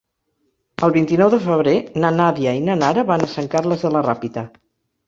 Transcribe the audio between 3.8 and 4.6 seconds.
de la Ràpita.